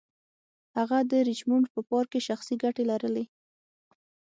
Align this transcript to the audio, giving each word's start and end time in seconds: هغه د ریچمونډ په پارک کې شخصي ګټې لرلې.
هغه 0.77 0.97
د 1.11 1.13
ریچمونډ 1.27 1.65
په 1.73 1.79
پارک 1.89 2.09
کې 2.11 2.19
شخصي 2.27 2.55
ګټې 2.63 2.83
لرلې. 2.91 3.25